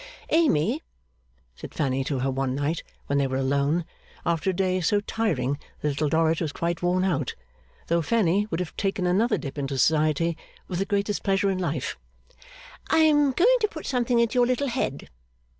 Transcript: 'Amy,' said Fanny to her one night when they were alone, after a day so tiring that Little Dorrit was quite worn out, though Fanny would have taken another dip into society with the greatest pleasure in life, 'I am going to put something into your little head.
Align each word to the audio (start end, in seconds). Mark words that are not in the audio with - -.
'Amy,' 0.31 0.81
said 1.55 1.75
Fanny 1.75 2.03
to 2.03 2.17
her 2.17 2.31
one 2.31 2.55
night 2.55 2.81
when 3.05 3.19
they 3.19 3.27
were 3.27 3.37
alone, 3.37 3.85
after 4.25 4.49
a 4.49 4.55
day 4.55 4.81
so 4.81 4.99
tiring 5.01 5.59
that 5.81 5.89
Little 5.89 6.09
Dorrit 6.09 6.41
was 6.41 6.51
quite 6.51 6.81
worn 6.81 7.03
out, 7.03 7.35
though 7.85 8.01
Fanny 8.01 8.47
would 8.49 8.59
have 8.59 8.75
taken 8.75 9.05
another 9.05 9.37
dip 9.37 9.59
into 9.59 9.77
society 9.77 10.35
with 10.67 10.79
the 10.79 10.85
greatest 10.85 11.21
pleasure 11.21 11.51
in 11.51 11.59
life, 11.59 11.99
'I 12.89 12.97
am 12.97 13.31
going 13.31 13.57
to 13.59 13.67
put 13.69 13.85
something 13.85 14.17
into 14.17 14.33
your 14.39 14.47
little 14.47 14.69
head. 14.69 15.07